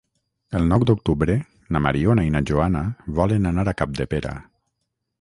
[0.59, 1.35] El nou d'octubre
[1.77, 2.83] na Mariona i na Joana
[3.23, 4.37] volen anar a Capdepera.